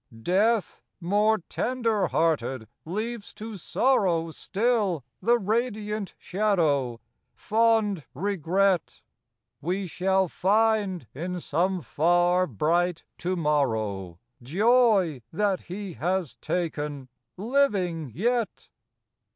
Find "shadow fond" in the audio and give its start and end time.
6.17-8.03